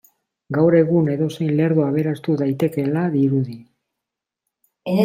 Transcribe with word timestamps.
Gaur 0.55 0.77
egun 0.77 1.11
edozein 1.17 1.53
lerdo 1.59 1.85
aberastu 1.89 2.39
daitekeela 2.43 3.07
dirudi. 3.19 3.61